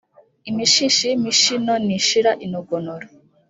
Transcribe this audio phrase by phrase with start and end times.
[0.49, 3.05] imishishi y'imishino ntishira inogonora.